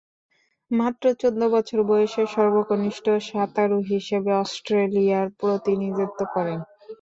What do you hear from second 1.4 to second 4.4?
বছর বয়সে সর্বকনিষ্ঠ সাঁতারু হিসেবে